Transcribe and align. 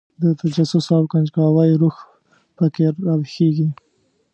د 0.21 0.23
تجسس 0.39 0.87
او 0.97 1.03
کنجکاوۍ 1.11 1.71
روح 1.81 1.97
په 2.57 2.65
کې 2.73 2.83
راویښېږي. 3.07 3.67